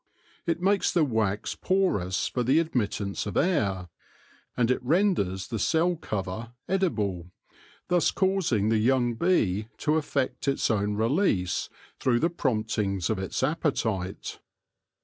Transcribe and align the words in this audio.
It 0.47 0.59
makes 0.59 0.91
the 0.91 1.03
wax 1.05 1.53
porous 1.53 2.27
for 2.27 2.41
the 2.41 2.57
admittance 2.57 3.27
of 3.27 3.37
air, 3.37 3.89
and 4.57 4.71
it 4.71 4.81
renders 4.83 5.49
the 5.49 5.59
cell 5.59 5.95
cover 5.95 6.53
edible, 6.67 7.29
thus 7.87 8.09
causing 8.09 8.69
the 8.69 8.79
young 8.79 9.13
bee 9.13 9.67
to 9.77 9.97
effect 9.97 10.47
its 10.47 10.71
own 10.71 10.95
release 10.95 11.69
through 11.99 12.17
the 12.19 12.31
promptings 12.31 13.11
of 13.11 13.19
its 13.19 13.43
appetite. 13.43 14.39